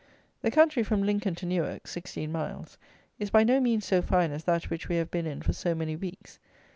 [0.41, 2.79] The country from Lincoln to Newark (sixteen miles)
[3.19, 5.75] is by no means so fine as that which we have been in for so
[5.75, 6.39] many weeks.